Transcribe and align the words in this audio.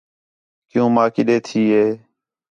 کیوں 0.69 0.89
ماں 0.95 1.09
کِݙّے 1.15 1.37
تھی 1.45 1.61
ہے 1.73 1.85